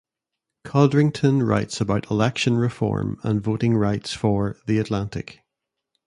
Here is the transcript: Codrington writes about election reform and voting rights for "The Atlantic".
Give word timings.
Codrington 0.63 1.43
writes 1.43 1.79
about 1.79 2.09
election 2.09 2.57
reform 2.57 3.19
and 3.21 3.39
voting 3.39 3.77
rights 3.77 4.13
for 4.15 4.57
"The 4.65 4.79
Atlantic". 4.79 5.41